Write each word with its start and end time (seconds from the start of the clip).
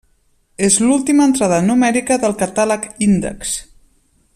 És 0.67 0.77
l'última 0.83 1.27
entrada 1.31 1.59
numèrica 1.67 2.19
del 2.25 2.35
catàleg 2.43 2.89
índex. 3.11 3.57